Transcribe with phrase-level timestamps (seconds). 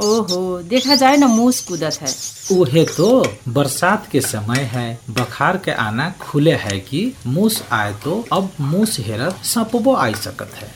[0.00, 2.08] ओहो देखा जाए ना मूस कूदत है।
[2.52, 3.08] उहे तो
[3.48, 8.98] बरसात के समय है बखार के आना खुले है कि मूस आए तो अब मूस
[9.00, 10.68] हेरत सपबो आई सकत है।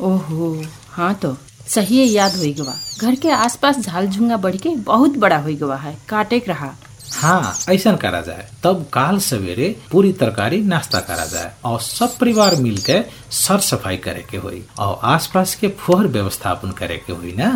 [0.00, 1.36] ओहो हाँ तो
[1.68, 5.54] सही है याद हुई गवा। घर के आसपास झाल झुंगा बढ़ के बहुत बड़ा हुई
[5.56, 6.74] गवा है काटे रहा।
[7.12, 12.54] हाँ ऐसा करा जाए तब काल सवेरे पूरी तरकारी नाश्ता करा जाए और सब परिवार
[12.60, 13.00] मिलके
[13.36, 17.52] सर सफ़ाई करे के हुई और आसपास के फुहर व्यवस्थापन करे के हुई ना।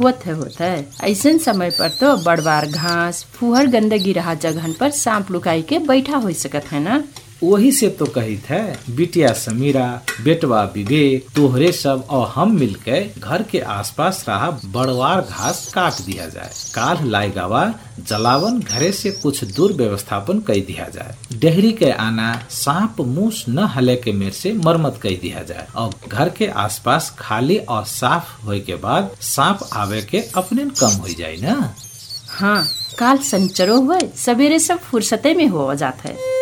[0.00, 4.90] होत है होत है। ऐसे समय पर तो बड़वार घास फुहर गंदगी रहा जगहन पर
[4.90, 7.02] सांप लुकाई के बैठा हो सकत है ना?
[7.42, 8.60] वही से तो कही थे
[8.94, 15.72] बिटिया समीरा, बेटवा विवेक, तोहरे सब और हम मिलके घर के आसपास रहा बड़वार घास
[15.74, 21.72] काट दिया जाए। काल गवा जलावन घरे से कुछ दूर व्यवस्थापन कर दिया जाए। डेहरी
[21.72, 26.28] के आना सांप मूस न हले के मेर से मरम्मत कर दिया जाए। और घर
[26.28, 31.36] के आसपास खाली और साफ़ होए के बाद सांप आवे के अपने कम हो जाए
[31.36, 31.74] ना?
[32.28, 36.39] हाँ काल संचरो हुए, सवेरे सब फुर्सते में हो जाता है।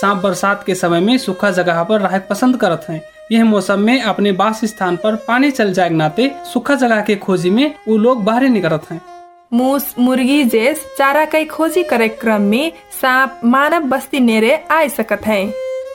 [0.00, 3.00] सांप बरसात के समय में सूखा जगह पर रहक पसंद करत हैं।
[3.32, 7.50] यह मौसम में अपने बास स्थान पर पानी चल जाए नाते सूखा जगह के खोजी
[7.50, 9.00] में वो लोग बाहर निकलत हैं।
[9.52, 15.26] मूस मुर्गी जैस चारा कई खोजी करे क्रम में सांप मानव बस्ती नेरे आ सकत
[15.26, 15.52] हैं।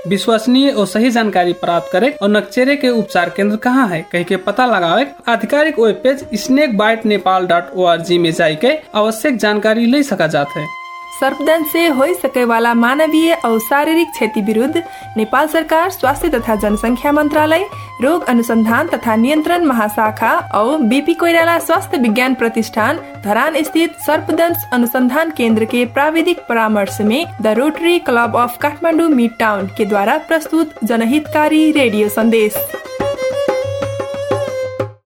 [0.08, 4.38] विश्वसनीय और सही जानकारी प्राप्त करे और नक्चेरे के उपचार केंद्र कहाँ है कह के
[4.38, 9.38] पता लगावे आधिकारिक web page snake bite Nepal dot O R G में जाके आवश्यक
[9.38, 10.77] जानकारी ले सका जाता है।
[11.12, 14.84] सर्पदंश से हो सके वाला मानवीय और शारीरिक क्षति विरुद्ध
[15.18, 17.66] नेपाल सरकार स्वास्थ्य तथा जनसंख्या मंत्रालय
[18.02, 25.32] रोग अनुसंधान तथा नियंत्रण महाशाखा और बीपी कोइराला स्वास्थ्य विज्ञान प्रतिष्ठान धरान स्थित सर्पदंश अनुसंधान
[25.38, 29.08] केंद्र के प्राविधिक परामर्श में the Rotary Club of Kathmandu
[29.40, 32.54] Midtown के द्वारा प्रस्तुत जनहितकारी रेडियो संदेश।